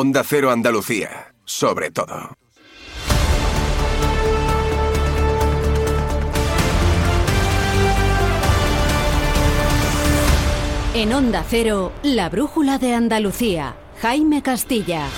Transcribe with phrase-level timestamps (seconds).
[0.00, 2.36] Onda Cero Andalucía, sobre todo.
[10.94, 13.74] En Onda Cero, la brújula de Andalucía.
[14.00, 15.08] Jaime Castilla.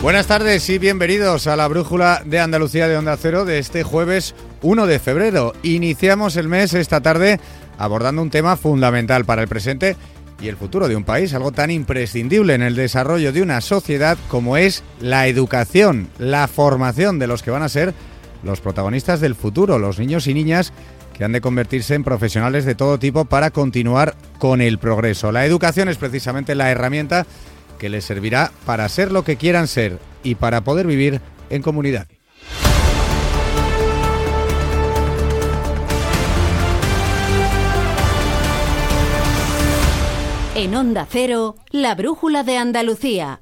[0.00, 4.34] Buenas tardes y bienvenidos a la brújula de Andalucía de Onda Cero de este jueves
[4.62, 5.52] 1 de febrero.
[5.62, 7.40] Iniciamos el mes esta tarde
[7.76, 9.96] abordando un tema fundamental para el presente
[10.40, 14.16] y el futuro de un país, algo tan imprescindible en el desarrollo de una sociedad
[14.28, 17.94] como es la educación, la formación de los que van a ser
[18.42, 20.72] los protagonistas del futuro, los niños y niñas
[21.12, 25.32] que han de convertirse en profesionales de todo tipo para continuar con el progreso.
[25.32, 27.26] La educación es precisamente la herramienta
[27.78, 31.20] que les servirá para ser lo que quieran ser y para poder vivir
[31.50, 32.06] en comunidad.
[40.58, 43.40] En Onda Cero, la brújula de Andalucía.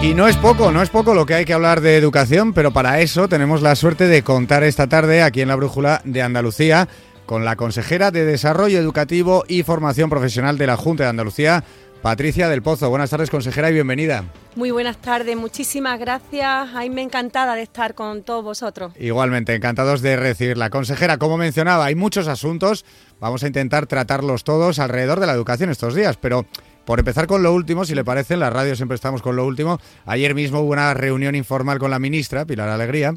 [0.00, 2.72] Y no es poco, no es poco lo que hay que hablar de educación, pero
[2.72, 6.86] para eso tenemos la suerte de contar esta tarde aquí en la brújula de Andalucía
[7.26, 11.64] con la consejera de Desarrollo Educativo y Formación Profesional de la Junta de Andalucía,
[12.02, 12.90] Patricia del Pozo.
[12.90, 14.24] Buenas tardes, consejera, y bienvenida.
[14.56, 16.68] Muy buenas tardes, muchísimas gracias.
[16.90, 18.92] me encantada de estar con todos vosotros.
[18.98, 20.68] Igualmente, encantados de recibirla.
[20.68, 22.84] Consejera, como mencionaba, hay muchos asuntos
[23.22, 26.44] Vamos a intentar tratarlos todos alrededor de la educación estos días, pero
[26.84, 29.46] por empezar con lo último, si le parece, en la radio siempre estamos con lo
[29.46, 29.78] último.
[30.06, 33.14] Ayer mismo hubo una reunión informal con la ministra, Pilar Alegría,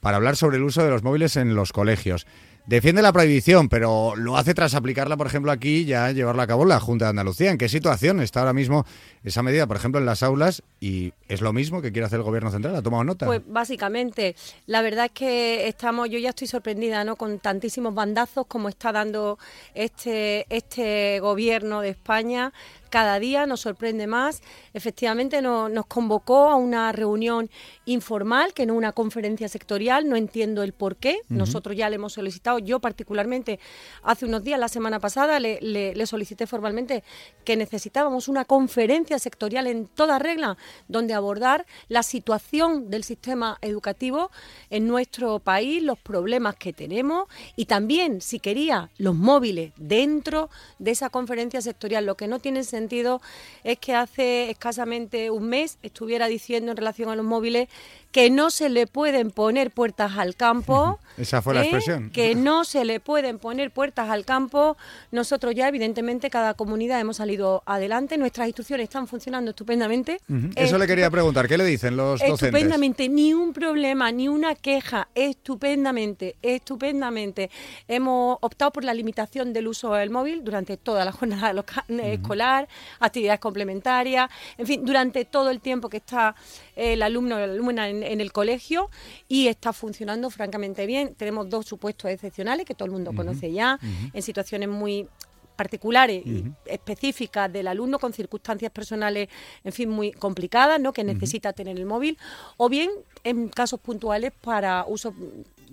[0.00, 2.26] para hablar sobre el uso de los móviles en los colegios.
[2.66, 6.64] Defiende la prohibición, pero lo hace tras aplicarla, por ejemplo, aquí, ya llevarla a cabo
[6.64, 7.50] la Junta de Andalucía.
[7.50, 8.86] ¿En qué situación está ahora mismo
[9.22, 10.62] esa medida, por ejemplo, en las aulas?
[10.80, 12.74] ¿Y es lo mismo que quiere hacer el Gobierno Central?
[12.74, 13.26] ¿Ha tomado nota?
[13.26, 14.34] Pues básicamente,
[14.66, 17.16] la verdad es que estamos, yo ya estoy sorprendida, ¿no?
[17.16, 19.38] Con tantísimos bandazos como está dando
[19.74, 22.54] este, este Gobierno de España
[22.94, 24.40] cada día nos sorprende más.
[24.72, 27.50] Efectivamente nos convocó a una reunión
[27.86, 31.18] informal, que no una conferencia sectorial, no entiendo el por qué.
[31.28, 33.58] Nosotros ya le hemos solicitado, yo particularmente
[34.04, 37.02] hace unos días, la semana pasada, le, solicité formalmente
[37.44, 40.56] que necesitábamos una conferencia sectorial en toda regla
[40.86, 44.30] donde abordar la situación del sistema educativo
[44.70, 47.26] en nuestro país, los problemas que tenemos
[47.56, 52.06] y también, si quería, los móviles dentro de esa conferencia sectorial.
[52.06, 53.22] Lo que no tiene sentido sentido
[53.64, 57.68] es que hace escasamente un mes estuviera diciendo en relación a los móviles
[58.12, 61.00] que no se le pueden poner puertas al campo.
[61.18, 61.64] Esa fue la ¿eh?
[61.64, 62.10] expresión.
[62.10, 64.76] Que no se le pueden poner puertas al campo.
[65.10, 68.16] Nosotros ya, evidentemente, cada comunidad hemos salido adelante.
[68.16, 70.20] Nuestras instituciones están funcionando estupendamente.
[70.54, 71.48] Eso le quería preguntar.
[71.48, 72.42] ¿Qué le dicen los docentes?
[72.42, 73.08] Estupendamente.
[73.08, 75.08] Ni un problema, ni una queja.
[75.16, 77.50] Estupendamente, estupendamente.
[77.88, 81.52] Hemos optado por la limitación del uso del móvil durante toda la jornada
[81.88, 82.68] escolar,
[83.00, 86.34] actividades complementarias, en fin, durante todo el tiempo que está
[86.76, 88.90] el alumno o la alumna en, el colegio
[89.28, 91.14] y está funcionando francamente bien.
[91.14, 93.78] Tenemos dos supuestos excepcionales que todo el mundo conoce ya,
[94.12, 95.08] en situaciones muy
[95.56, 99.28] particulares y específicas del alumno con circunstancias personales,
[99.62, 100.92] en fin, muy complicadas, ¿no?
[100.92, 102.18] que necesita tener el móvil,
[102.56, 102.90] o bien
[103.22, 105.14] en casos puntuales para uso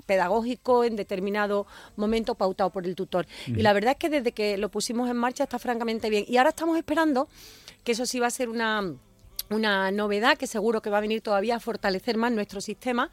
[0.06, 3.28] pedagógico en determinado momento pautado por el tutor.
[3.48, 6.26] Y la verdad es que desde que lo pusimos en marcha está francamente bien.
[6.28, 7.28] Y ahora estamos esperando
[7.84, 8.94] que eso sí va a ser una
[9.50, 13.12] una novedad que seguro que va a venir todavía a fortalecer más nuestro sistema,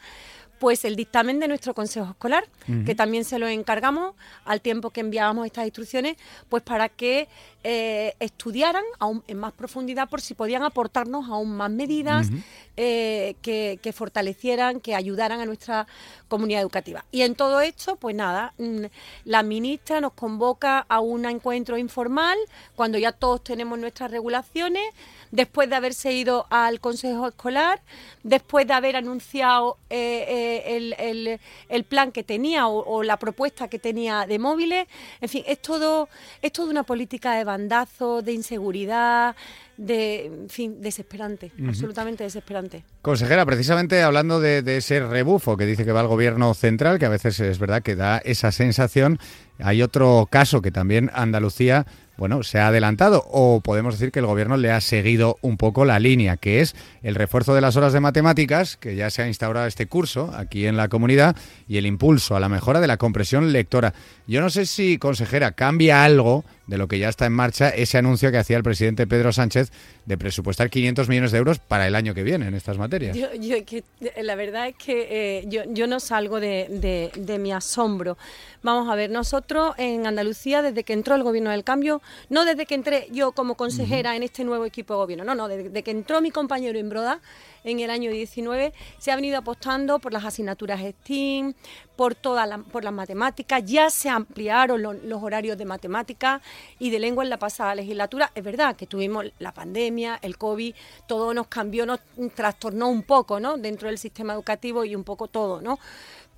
[0.59, 2.45] pues el dictamen de nuestro Consejo Escolar,
[2.85, 4.15] que también se lo encargamos
[4.45, 6.17] al tiempo que enviábamos estas instrucciones,
[6.49, 7.29] pues para que
[7.71, 12.31] eh, estudiaran aún en más profundidad por si podían aportarnos aún más medidas
[12.79, 15.87] eh, que, fortalecieran, que ayudaran a nuestra
[16.29, 17.05] comunidad educativa.
[17.11, 18.85] Y en todo esto, pues nada, mm,
[19.27, 22.39] la ministra nos convoca a un encuentro informal
[22.75, 24.85] cuando ya todos tenemos nuestras regulaciones,
[25.31, 27.83] después de haberse ido al Consejo Escolar,
[28.23, 34.39] después de haber anunciado eh, el, plan que tenía o, la propuesta que tenía de
[34.39, 34.87] móviles.
[35.21, 36.09] En fin, es todo,
[36.41, 39.35] es toda una política de bandazo, de inseguridad,
[39.77, 42.85] de, en fin, desesperante, absolutamente desesperante.
[43.03, 47.07] Consejera, precisamente hablando de, de, ese rebufo que dice que va al gobierno central, que
[47.07, 49.19] a veces es verdad que da esa sensación,
[49.59, 51.87] hay otro caso que también Andalucía
[52.19, 55.85] bueno, se ha adelantado o podemos decir que el gobierno le ha seguido un poco
[55.85, 59.29] la línea, que es el refuerzo de las horas de matemáticas, que ya se ha
[59.29, 61.37] instaurado este curso aquí en la comunidad,
[61.69, 63.95] y el impulso a la mejora de la compresión lectora.
[64.27, 67.99] Yo no sé si, consejera, cambia algo de lo que ya está en marcha ese
[67.99, 69.73] anuncio que hacía el presidente Pedro Sánchez
[70.05, 73.17] de presupuestar 500 millones de euros para el año que viene en estas materias.
[73.17, 73.29] Yo,
[73.65, 73.83] que,
[74.23, 78.19] la verdad es que eh, yo, yo, no salgo de, de, mi asombro.
[78.63, 82.67] Vamos a ver, nosotros en Andalucía, desde que entró el gobierno del cambio, no desde
[82.67, 85.91] que entré yo como consejera en este nuevo equipo de gobierno, no, no, desde que
[85.91, 87.21] entró mi compañero Imbroda,
[87.65, 91.55] en el año 19, se ha venido apostando por las asignaturas STEAM,
[91.97, 96.41] por, todas por las matemáticas, ya se ampliaron los horarios de matemáticas
[96.79, 98.31] y de lengua en la pasada legislatura.
[98.35, 100.75] Es verdad que tuvimos la pandemia, el COVID,
[101.07, 102.01] todo nos cambió, nos
[102.35, 103.57] trastornó un poco, ¿no?
[103.57, 105.79] Dentro del sistema educativo y un poco todo, ¿no?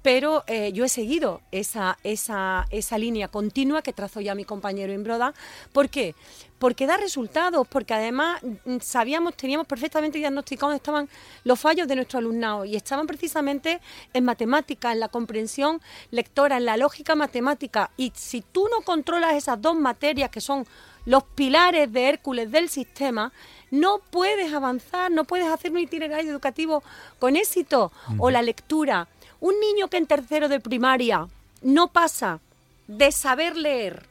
[0.03, 4.93] Pero eh, yo he seguido esa, esa, esa, línea continua que trazó ya mi compañero
[4.93, 5.35] Imbroda.
[5.73, 6.15] ¿Por qué?
[6.59, 11.09] Porque da resultados, porque además mm, sabíamos, teníamos perfectamente diagnosticado dónde estaban
[11.45, 13.81] los fallos de nuestro alumnado y estaban precisamente
[14.13, 15.81] en matemática, en la comprensión
[16.11, 17.91] lectora, en la lógica matemática.
[17.97, 20.67] Y si tú no controlas esas dos materias que son
[21.07, 23.33] los pilares de Hércules del sistema,
[23.71, 26.83] no puedes avanzar, no puedes hacer un itinerario educativo
[27.19, 27.93] con éxito.
[28.19, 29.09] O la lectura
[29.41, 31.29] un niño que en tercero de primaria
[31.63, 32.41] no pasa
[32.87, 34.07] de saber leer,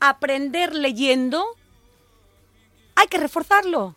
[0.00, 1.44] aprender leyendo,
[2.94, 3.96] hay que reforzarlo.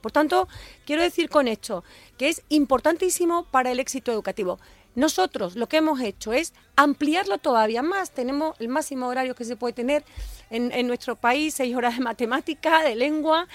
[0.00, 0.48] Por tanto,
[0.86, 1.84] quiero decir con esto
[2.16, 4.58] que es importantísimo para el éxito educativo.
[4.94, 8.10] Nosotros lo que hemos hecho es ampliarlo todavía más.
[8.10, 10.04] Tenemos el máximo horario que se puede tener
[10.50, 13.46] en, en nuestro país, seis horas de matemática, de lengua,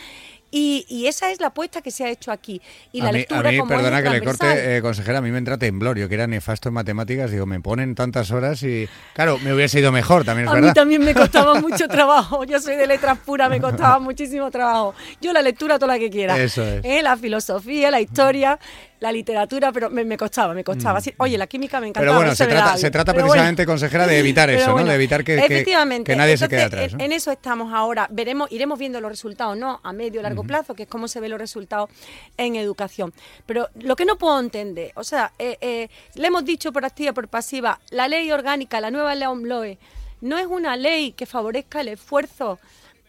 [0.57, 2.61] y, esa es la apuesta que se ha hecho aquí.
[2.93, 5.37] Y la mí, lectura, a mí perdona que le corte, eh, consejera, a mí me
[5.37, 5.95] entra temblor.
[6.07, 9.91] que era nefasto en matemáticas, digo, me ponen tantas horas y, claro, me hubiese ido
[9.91, 10.69] mejor, también es a verdad.
[10.69, 12.45] A mí también me costaba mucho trabajo.
[12.45, 14.95] Yo soy de letras puras, me costaba muchísimo trabajo.
[15.19, 16.41] Yo la lectura, toda la que quiera.
[16.41, 16.85] Eso es.
[16.85, 17.01] ¿Eh?
[17.03, 18.57] La filosofía, la historia
[19.05, 20.99] la literatura, pero me, costaba, me costaba.
[20.99, 21.03] Mm.
[21.17, 22.07] Oye, la química me encantaba.
[22.07, 24.83] Pero bueno, se trata, se trata, precisamente, consejera, de evitar eso, ¿no?
[24.83, 26.93] De evitar que, que, nadie se quede atrás.
[26.97, 28.07] En, eso estamos ahora.
[28.11, 29.79] Veremos, iremos viendo los resultados, ¿no?
[29.83, 31.89] A medio largo plazo, que es cómo se ven los resultados
[32.37, 33.13] en educación.
[33.45, 37.13] Pero lo que no puedo entender, o sea, eh, eh, le hemos dicho por activa
[37.13, 39.77] por pasiva, la ley orgánica, la nueva ley OMLOE,
[40.21, 42.59] no es una ley que favorezca el esfuerzo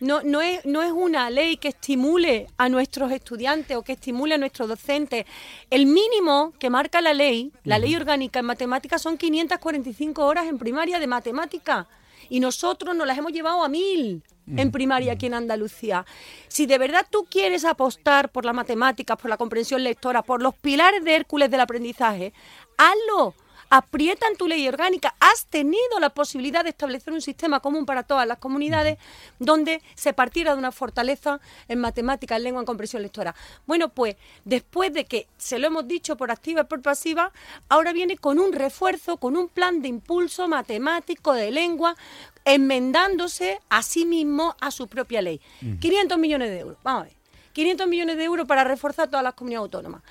[0.01, 4.35] no, no, es, no es una ley que estimule a nuestros estudiantes o que estimule
[4.35, 5.25] a nuestros docentes.
[5.71, 10.59] El mínimo que marca la ley, la ley orgánica en matemáticas, son 545 horas en
[10.59, 11.89] primaria de matemática.
[12.29, 16.05] Y nosotros nos las hemos llevado a mil en primaria aquí en Andalucía.
[16.49, 20.55] Si de verdad tú quieres apostar por las matemáticas, por la comprensión lectora, por los
[20.55, 22.33] pilares de Hércules del aprendizaje,
[22.77, 23.35] hazlo
[23.71, 25.15] aprietan tu ley orgánica.
[25.21, 28.99] Has tenido la posibilidad de establecer un sistema común para todas las comunidades
[29.39, 33.35] donde se partiera de una fortaleza en matemáticas, en lengua, en comprensión lectora.
[33.67, 37.33] Bueno, pues después de que se lo hemos dicho por activa y por pasiva,
[37.69, 41.97] ahora viene con un refuerzo, con un plan de impulso matemático de lengua,
[42.45, 45.41] enmendándose a sí mismo a su propia ley.
[45.81, 46.79] 500 millones de euros.
[46.83, 47.17] Vamos a ver.
[47.53, 50.03] 500 millones de euros para reforzar todas las comunidades autónomas.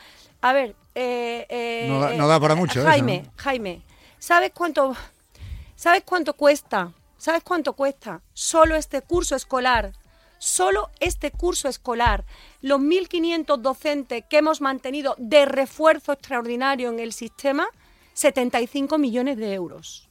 [0.45, 2.83] A ver, eh, eh, no, da, para mucho.
[2.83, 3.81] Jaime, Jaime,
[4.19, 4.95] ¿sabes cuánto,
[5.75, 6.91] ¿sabes cuánto cuesta?
[7.17, 8.21] ¿Sabes cuánto cuesta?
[8.35, 9.93] Solo este curso escolar,
[10.37, 12.25] solo este curso escolar,
[12.61, 17.65] los 1.500 docentes que hemos mantenido de refuerzo extraordinario en el sistema,
[18.13, 20.07] 75 millones de euros.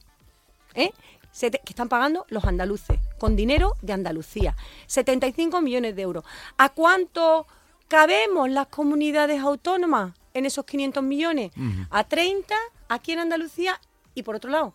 [0.73, 0.91] ¿Eh?
[1.31, 4.57] que están pagando los andaluces, con dinero de Andalucía.
[4.87, 6.25] 75 millones de euros.
[6.57, 7.47] ¿A cuánto
[7.87, 10.13] cabemos las comunidades autónomas?
[10.35, 11.51] En esos 500 millones
[11.89, 12.53] a 30
[12.89, 13.79] aquí en Andalucía
[14.13, 14.73] y por otro lado,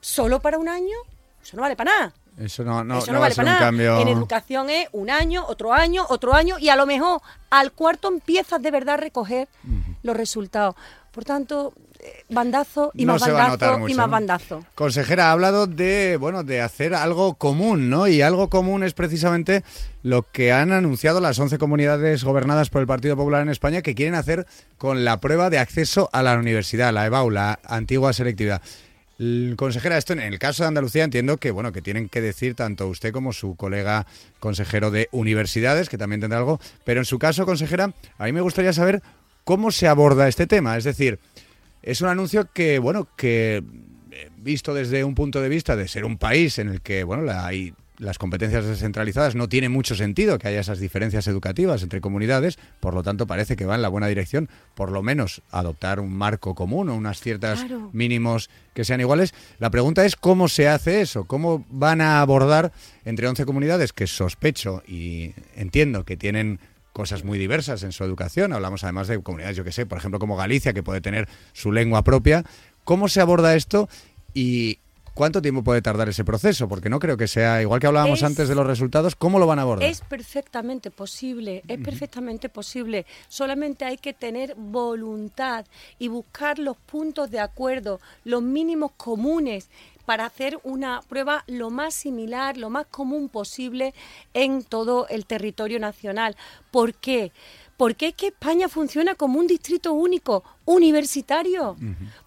[0.00, 0.96] solo para un año,
[1.42, 2.14] eso no vale para nada.
[2.38, 3.58] Eso no, no, no, vale para nada.
[3.58, 3.98] Cambio...
[3.98, 8.08] En educación es un año, otro año, otro año y a lo mejor al cuarto
[8.08, 9.48] empiezas de verdad a recoger
[10.02, 10.76] los resultados.
[11.10, 11.72] Por tanto,
[12.28, 14.64] bandazo y más bandazo y más bandazo.
[14.74, 18.08] Consejera, ha hablado de, bueno, de hacer algo común, ¿no?
[18.08, 19.62] Y algo común es precisamente
[20.02, 23.94] lo que han anunciado las 11 comunidades gobernadas por el Partido Popular en España que
[23.94, 24.46] quieren hacer
[24.78, 28.62] con la prueba de acceso a la universidad, la EBAU, la antigua selectividad.
[29.56, 32.86] Consejera, esto en el caso de Andalucía entiendo que bueno que tienen que decir tanto
[32.86, 34.06] usted como su colega
[34.40, 38.42] consejero de universidades, que también tendrá algo, pero en su caso, consejera, a mí me
[38.42, 39.02] gustaría saber
[39.44, 41.18] cómo se aborda este tema, es decir,
[41.86, 43.62] es un anuncio que, bueno, que
[44.10, 47.30] eh, visto desde un punto de vista de ser un país en el que, bueno,
[47.32, 52.58] hay las competencias descentralizadas no tiene mucho sentido que haya esas diferencias educativas entre comunidades,
[52.80, 56.12] por lo tanto parece que va en la buena dirección, por lo menos adoptar un
[56.12, 59.32] marco común o unas ciertas mínimos que sean iguales.
[59.58, 62.72] La pregunta es cómo se hace eso, cómo van a abordar
[63.04, 66.58] entre 11 comunidades que sospecho y entiendo que tienen
[66.96, 68.54] cosas muy diversas en su educación.
[68.54, 71.70] Hablamos además de comunidades, yo que sé, por ejemplo, como Galicia, que puede tener su
[71.70, 72.42] lengua propia.
[72.84, 73.86] ¿Cómo se aborda esto
[74.32, 74.78] y
[75.12, 76.68] ¿cuánto tiempo puede tardar ese proceso?
[76.68, 79.46] Porque no creo que sea, igual que hablábamos Es- antes de los resultados, ¿cómo lo
[79.46, 79.86] van a abordar?
[79.90, 83.04] Es perfectamente posible, es perfectamente posible.
[83.28, 85.66] Solamente hay que tener voluntad
[85.98, 89.68] y buscar los puntos de acuerdo, los mínimos comunes
[90.06, 93.92] para hacer una prueba lo más similar, lo más común posible
[94.32, 96.36] en todo el territorio nacional.
[96.70, 97.32] ¿Por qué?
[97.78, 101.76] Es que España funciona como un distrito único, universitario.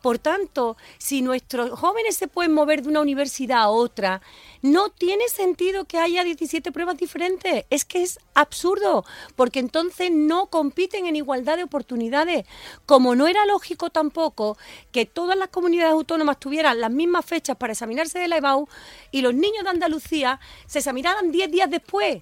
[0.02, 4.22] Por tanto, si nuestros jóvenes se pueden mover de una universidad a otra,
[4.62, 7.66] no tiene sentido que haya 17 pruebas diferentes.
[7.70, 12.46] Es que es absurdo, porque entonces no compiten en igualdad de oportunidades.
[12.86, 14.58] Como no era lógico tampoco
[14.92, 18.68] que todas las comunidades autónomas tuvieran las mismas fechas para examinarse de la EBAU
[19.12, 22.22] y los niños de Andalucía se examinaran 10 días después.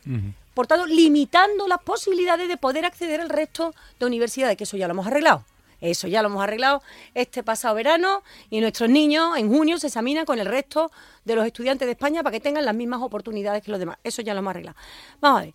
[0.57, 4.87] Por tanto, limitando las posibilidades de poder acceder al resto de universidades, que eso ya
[4.87, 5.45] lo hemos arreglado.
[5.79, 6.81] Eso ya lo hemos arreglado
[7.13, 10.91] este pasado verano y nuestros niños en junio se examinan con el resto
[11.25, 13.99] de los estudiantes de España para que tengan las mismas oportunidades que los demás.
[14.03, 14.75] Eso ya lo hemos arreglado.
[15.21, 15.53] Vamos a ver.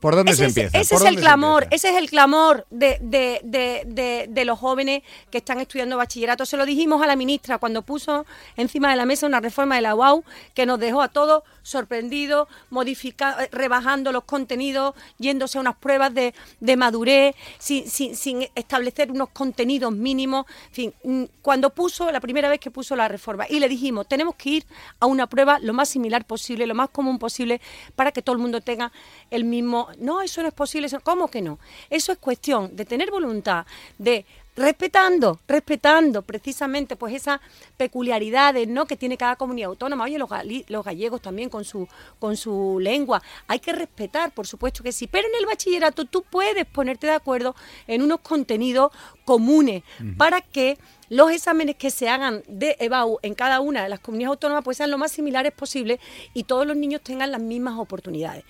[0.00, 0.78] ¿Por dónde Ese, se es- empieza?
[0.78, 4.58] ese ¿Por es el clamor, ese es el clamor de, de- de- de- de los
[4.58, 6.44] jóvenes que están estudiando bachillerato.
[6.44, 8.26] Se lo dijimos a la ministra cuando puso
[8.56, 10.22] encima de la mesa una reforma de la UAU
[10.54, 16.12] que nos dejó a todos sorprendidos, modifica- eh, rebajando los contenidos, yéndose a unas pruebas
[16.14, 20.46] de, de madurez, sin, sin- sin establecer unos contenidos mínimos.
[20.68, 24.06] En fin, mm, cuando puso, la primera vez que puso la reforma, y le dijimos,
[24.06, 24.66] tenemos que ir
[25.00, 27.60] a una prueba lo más similar posible, lo más común posible,
[27.96, 28.92] para que todo el mundo tenga
[29.30, 29.85] el mismo.
[29.98, 30.86] No, eso no es posible.
[30.86, 31.58] eso- ¿Cómo que no?
[31.90, 33.66] Eso es cuestión de tener voluntad,
[33.98, 34.24] de
[34.56, 37.40] respetando, respetando precisamente pues esas
[37.76, 38.86] peculiaridades ¿no?
[38.86, 40.04] que tiene cada comunidad autónoma.
[40.04, 40.30] Oye, los,
[40.68, 41.86] los gallegos también con su,
[42.18, 43.22] con su lengua.
[43.48, 45.06] Hay que respetar, por supuesto que sí.
[45.06, 47.54] Pero en el bachillerato tú puedes ponerte de acuerdo
[47.86, 48.92] en unos contenidos
[49.26, 49.82] comunes
[50.16, 50.78] para que
[51.10, 54.76] los exámenes que se hagan de EBAU en cada una de las comunidades autónomas pues
[54.78, 56.00] sean lo más similares posible
[56.34, 58.44] y todos los niños tengan las mismas oportunidades.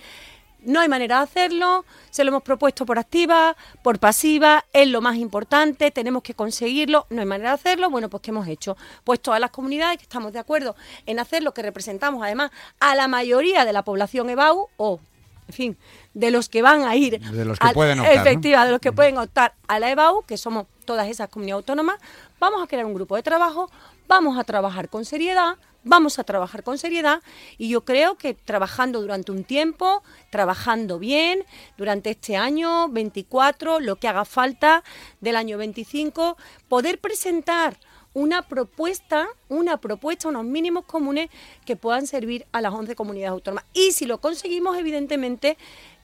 [0.67, 5.01] No hay manera de hacerlo, se lo hemos propuesto por activa, por pasiva, es lo
[5.01, 8.77] más importante, tenemos que conseguirlo, no hay manera de hacerlo, bueno, pues ¿qué hemos hecho?
[9.05, 12.95] Pues todas las comunidades que estamos de acuerdo en hacer lo que representamos además a
[12.95, 15.01] la mayoría de la población EBAU o,
[15.49, 15.77] en fin,
[16.15, 18.21] de los que van a ir, De los que al- pueden optar, ¿no?
[18.23, 21.99] efectiva, de los que pueden optar a la EBAU, que somos todas esas comunidades autónomas,
[22.41, 23.71] vamos a crear un grupo de trabajo,
[24.09, 27.23] vamos a trabajar con seriedad, vamos a trabajar con seriedad
[27.59, 31.45] y yo creo que trabajando durante un tiempo, trabajando bien,
[31.79, 34.83] durante este año 24, lo que haga falta
[35.21, 36.37] del año 25,
[36.69, 37.79] poder presentar
[38.15, 41.29] una propuesta, una propuesta, unos mínimos comunes
[41.67, 43.65] que puedan servir a las 11 comunidades autónomas.
[43.75, 45.59] Y si lo conseguimos, evidentemente,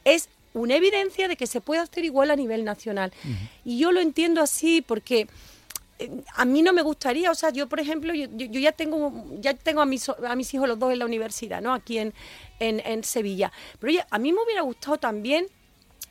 [0.05, 3.13] es una evidencia de que se puede hacer igual a nivel nacional.
[3.65, 5.27] Y yo lo entiendo así porque
[6.35, 9.81] a mí no me gustaría, o sea, yo por ejemplo, yo, ya tengo ya tengo
[9.81, 11.73] a mis, a mis hijos los dos en la universidad, ¿no?
[11.75, 12.13] Aquí en,
[12.61, 13.53] en, en Sevilla.
[13.79, 15.47] Pero oye, a mí me hubiera gustado también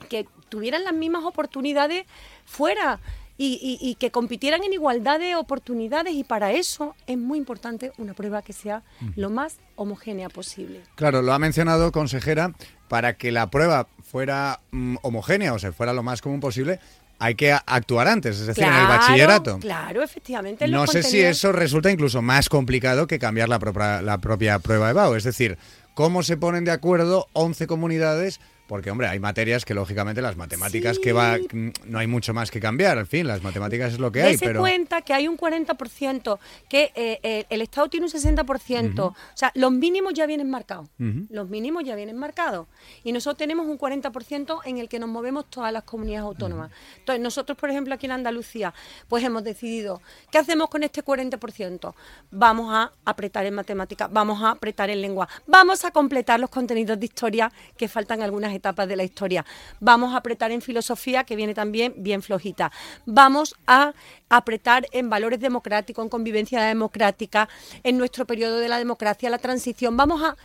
[0.09, 2.05] que tuvieran las mismas oportunidades
[2.45, 2.99] fuera
[3.37, 7.91] y, y- y que compitieran en igualdad de oportunidades y para eso es muy importante
[7.97, 8.83] una prueba que sea
[9.15, 10.81] lo más homogénea posible.
[10.95, 12.53] Claro, lo ha mencionado, consejera,
[12.87, 16.79] para que la prueba fuera mm, homogénea, o sea, fuera lo más común posible,
[17.21, 19.59] hay que actuar antes, es decir, en el bachillerato.
[19.59, 20.65] Claro, efectivamente.
[20.65, 24.57] en No sé si eso resulta incluso más complicado que cambiar la propia, la propia
[24.57, 25.13] prueba de BAU.
[25.13, 25.59] Es decir,
[25.93, 28.39] ¿cómo se ponen de acuerdo 11 comunidades?
[28.71, 31.37] Porque, hombre, hay materias que, lógicamente, las matemáticas que va...
[31.37, 34.37] Mm, No hay mucho más que cambiar, en fin, las matemáticas es lo que hay,
[34.37, 34.61] pero...
[34.61, 38.99] cuenta que hay un 40%, que eh, eh, el Estado tiene un 60%.
[39.01, 40.87] O sea, los mínimos ya vienen marcados.
[40.97, 42.67] Los mínimos ya vienen marcados.
[43.03, 46.71] Y nosotros tenemos un 40% en el que nos movemos todas las comunidades autónomas.
[46.97, 48.73] Entonces, nosotros, por ejemplo, aquí en Andalucía,
[49.09, 50.01] pues hemos decidido,
[50.31, 51.93] ¿qué hacemos con este 40%?
[52.31, 56.97] Vamos a apretar en matemáticas, vamos a apretar en lengua, vamos a completar los contenidos
[56.97, 59.45] de historia que faltan algunas etapas de la historia,
[59.79, 62.71] vamos a apretar en filosofía, que viene también bien flojita,
[63.05, 63.93] vamos a
[64.29, 67.49] apretar en valores democráticos, en convivencia democrática,
[67.83, 70.37] en nuestro periodo de la democracia, la transición, vamos a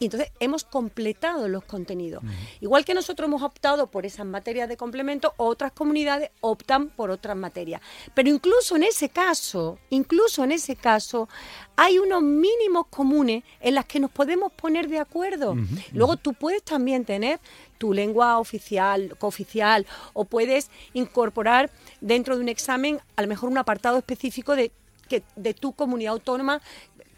[0.00, 2.24] y entonces hemos completado los contenidos.
[2.62, 7.36] Igual que nosotros hemos optado por esas materias de complemento, otras comunidades optan por otras
[7.36, 7.82] materias.
[8.14, 11.28] Pero incluso en ese caso, incluso en ese caso,
[11.76, 15.54] hay unos mínimos comunes en las que nos podemos poner de acuerdo.
[15.92, 17.38] Luego tú puedes también tener
[17.76, 23.58] tu lengua oficial, cooficial, o puedes incorporar dentro de un examen a lo mejor un
[23.58, 24.72] apartado específico de,
[25.10, 26.62] que, de tu comunidad autónoma,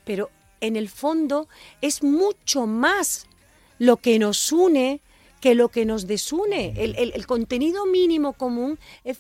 [0.04, 0.30] pero
[0.62, 1.48] en el fondo
[1.82, 3.26] es mucho más
[3.78, 5.00] lo que nos une
[5.40, 6.72] que lo que nos desune.
[6.76, 9.18] El, el- contenido mínimo común es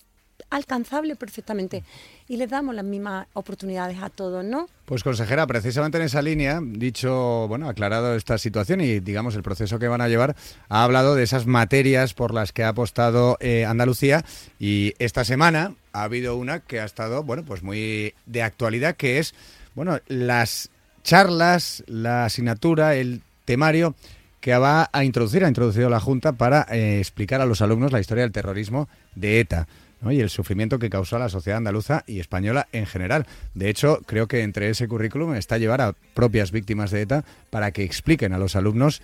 [0.50, 1.82] alcanzable perfectamente.
[2.28, 4.68] Y les damos las mismas oportunidades a todos, ¿no?
[4.84, 9.78] Pues consejera, precisamente en esa línea, dicho, bueno, aclarado esta situación y digamos el proceso
[9.78, 10.36] que van a llevar,
[10.68, 14.24] ha hablado de esas materias por las que ha apostado eh, Andalucía
[14.60, 19.18] y esta semana ha habido una que ha estado, bueno, pues muy de actualidad, que
[19.18, 19.34] es,
[19.74, 20.70] bueno, las
[21.02, 23.94] charlas, la asignatura, el temario
[24.40, 28.00] que va a introducir, ha introducido la Junta para eh, explicar a los alumnos la
[28.00, 29.68] historia del terrorismo de ETA.
[30.10, 33.24] y el sufrimiento que causó a la sociedad andaluza y española en general.
[33.54, 37.70] De hecho, creo que entre ese currículum está llevar a propias víctimas de ETA para
[37.70, 39.00] que expliquen a los alumnos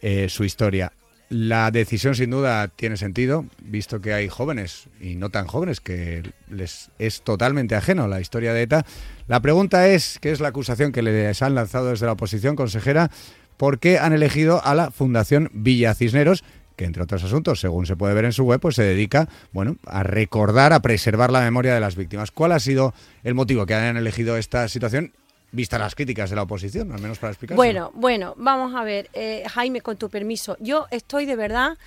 [0.00, 0.92] eh, su historia.
[1.30, 6.22] La decisión sin duda tiene sentido, visto que hay jóvenes y no tan jóvenes que
[6.48, 8.86] les es totalmente ajeno la historia de ETA.
[9.26, 13.10] La pregunta es, ¿qué es la acusación que les han lanzado desde la oposición, consejera?
[13.58, 16.44] ¿Por qué han elegido a la Fundación Villa Cisneros,
[16.76, 19.76] que entre otros asuntos, según se puede ver en su web, pues se dedica, bueno,
[19.84, 22.30] a recordar, a preservar la memoria de las víctimas.
[22.30, 25.12] ¿Cuál ha sido el motivo que hayan elegido esta situación?
[25.50, 27.56] Vista las críticas de la oposición, al menos para explicar.
[27.56, 30.56] Bueno, bueno, vamos a ver, eh, Jaime, con tu permiso.
[30.60, 31.78] Yo estoy de verdad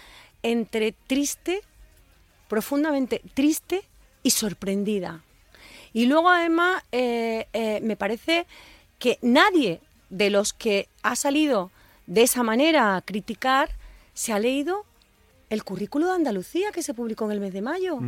[0.42, 1.62] entre triste,
[2.48, 3.84] profundamente triste
[4.24, 5.22] y sorprendida.
[5.94, 8.48] Y luego además eh, eh, me parece
[8.98, 11.72] que nadie de los que ha salido
[12.08, 13.70] de esa manera a criticar,
[14.14, 14.86] se ha leído
[15.50, 18.00] el currículo de Andalucía que se publicó en el mes de mayo,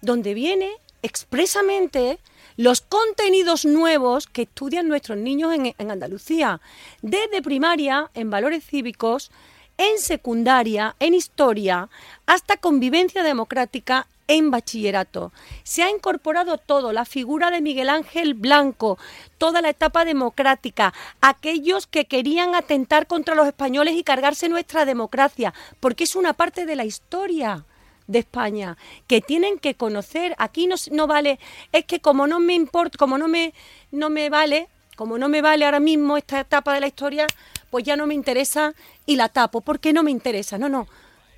[0.00, 0.70] donde viene
[1.02, 2.18] expresamente
[2.56, 6.60] los contenidos nuevos que estudian nuestros niños en, Andalucía,
[7.02, 9.30] desde primaria, en valores cívicos,
[9.76, 11.88] en secundaria, en historia,
[12.26, 15.32] hasta convivencia democrática en bachillerato.
[15.62, 18.98] Se ha incorporado todo, la figura de Miguel Ángel Blanco,
[19.38, 25.54] toda la etapa democrática, aquellos que querían atentar contra los españoles y cargarse nuestra democracia,
[25.78, 27.64] porque es una parte de la historia
[28.08, 30.34] de España que tienen que conocer.
[30.38, 31.38] Aquí no, no vale,
[31.70, 33.54] es que como no me importa, como no me,
[33.92, 37.28] no me vale, como no me vale ahora mismo esta etapa de la historia,
[37.70, 38.74] pues ya no me interesa
[39.06, 39.60] y la tapo.
[39.60, 40.58] ¿Por qué no me interesa?
[40.58, 40.88] No, no.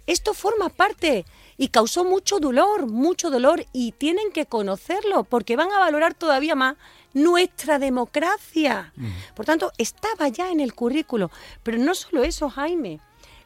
[0.06, 1.26] Esto forma parte
[1.58, 6.54] y causó mucho dolor, mucho dolor y tienen que conocerlo porque van a valorar todavía
[6.54, 6.76] más
[7.12, 8.92] nuestra democracia.
[9.34, 11.30] Por tanto, estaba ya en el currículo.
[11.62, 13.00] Pero no solo eso, Jaime.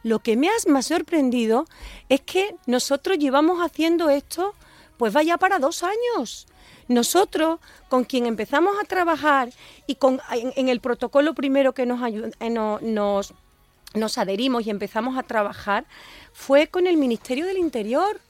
[0.05, 1.67] Lo que me ha, sorprendido
[2.09, 4.55] es que nosotros llevamos haciendo esto,
[4.99, 6.47] pues vaya para dos años.
[6.89, 9.51] Nosotros, con quien empezamos a trabajar
[9.87, 13.33] y con, en, el protocolo primero que nos, eh, nos,
[13.95, 15.87] nos adherimos y empezamos a trabajar,
[16.35, 18.21] fue con el Ministerio del Interior,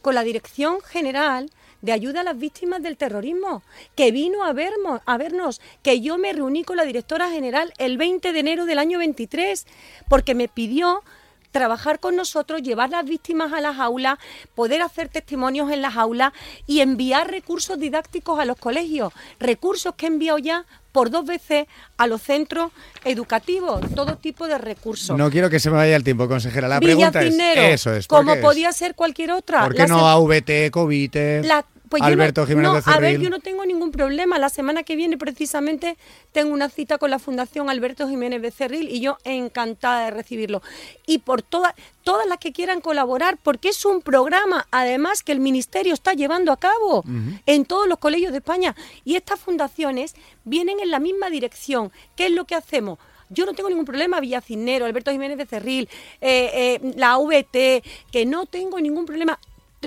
[0.00, 1.50] con la Dirección General
[1.82, 3.62] de Ayuda a las Víctimas del Terrorismo,
[3.94, 7.98] que vino a, vernos, a vernos, que yo me reuní con la directora general el
[7.98, 9.66] 20 de enero del año 23,
[10.08, 11.02] porque me pidió
[11.50, 14.18] trabajar con nosotros, llevar las víctimas a las aulas,
[14.54, 16.32] poder hacer testimonios en las aulas
[16.66, 21.66] y enviar recursos didácticos a los colegios, recursos que he enviado ya por dos veces
[21.96, 22.72] a los centros
[23.04, 25.16] educativos, todo tipo de recursos.
[25.16, 26.66] No quiero que se me vaya el tiempo, consejera.
[26.66, 29.64] La pregunta es, eso es, como podía ser cualquier otra.
[29.64, 31.44] ¿Por qué no AVT, COVID?
[31.44, 34.38] La pues Alberto Jiménez A ver, yo no tengo ningún problema.
[34.38, 35.96] La semana que viene, precisamente,
[36.32, 40.62] tengo una cita con la Fundación Alberto Jiménez Becerril y yo encantada de recibirlo.
[41.06, 45.40] Y por todas, todas las que quieran colaborar, porque es un programa, además, que el
[45.40, 47.04] Ministerio está llevando a cabo
[47.46, 48.74] en todos los colegios de España.
[49.04, 51.92] Y estas fundaciones vienen en la misma dirección.
[52.16, 52.98] ¿Qué es lo que hacemos?
[53.30, 55.88] Yo no tengo ningún problema, Villacinero, Alberto Jiménez Becerril,
[56.20, 59.38] eh, eh, la VT, que no tengo ningún problema,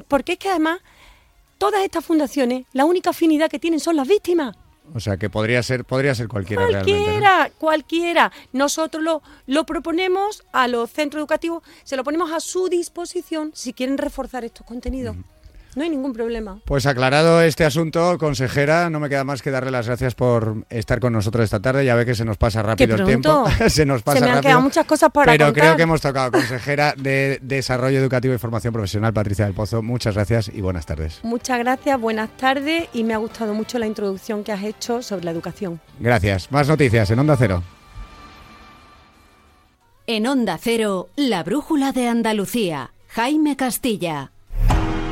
[0.07, 0.79] porque es que además
[1.61, 4.55] todas estas fundaciones, la única afinidad que tienen son las víctimas.
[4.95, 6.65] O sea, que podría ser, podría ser cualquiera.
[6.65, 8.31] Cualquiera, cualquiera.
[8.51, 13.73] Nosotros lo, lo proponemos a los centros educativos, se lo ponemos a su disposición si
[13.73, 15.15] quieren reforzar estos contenidos.
[15.75, 16.59] No hay ningún problema.
[16.65, 20.99] Pues aclarado este asunto, consejera, no me queda más que darle las gracias por estar
[20.99, 21.85] con nosotros esta tarde.
[21.85, 23.45] Ya ve que se nos pasa rápido el tiempo.
[23.67, 26.31] se nos pasa se me han quedado muchas cosas para Pero creo que hemos tocado.
[26.31, 29.81] Consejera de Desarrollo Educativo y Formación Profesional, Patricia del Pozo.
[29.81, 31.19] Muchas gracias y buenas tardes.
[31.23, 35.25] Muchas gracias, buenas tardes y me ha gustado mucho la introducción que has hecho sobre
[35.25, 35.79] la educación.
[35.99, 36.51] Gracias.
[36.51, 37.63] Más noticias en Onda Cero.
[40.07, 42.91] En Onda Cero, la brújula de Andalucía.
[43.07, 44.31] Jaime Castilla.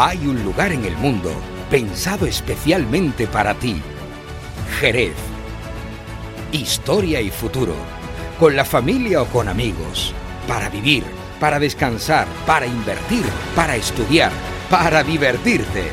[0.00, 1.32] Hay un lugar en el mundo
[1.68, 3.82] pensado especialmente para ti.
[4.78, 5.16] Jerez.
[6.52, 7.74] Historia y futuro.
[8.38, 10.14] Con la familia o con amigos.
[10.46, 11.02] Para vivir,
[11.40, 13.24] para descansar, para invertir,
[13.56, 14.30] para estudiar,
[14.70, 15.88] para divertirte.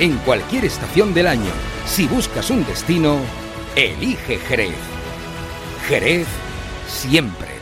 [0.00, 1.52] En cualquier estación del año,
[1.86, 3.20] si buscas un destino,
[3.76, 4.74] elige Jerez.
[5.86, 6.26] Jerez
[6.88, 7.57] siempre.